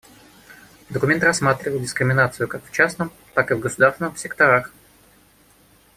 [0.89, 4.71] Документ рассматривает дискриминацию как в частном, так и государственном секторах.